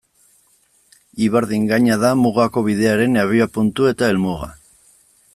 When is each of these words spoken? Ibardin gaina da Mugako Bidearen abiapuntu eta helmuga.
Ibardin 1.25 1.67
gaina 1.71 1.97
da 2.03 2.09
Mugako 2.21 2.63
Bidearen 2.69 3.19
abiapuntu 3.25 3.87
eta 3.91 4.09
helmuga. 4.15 4.49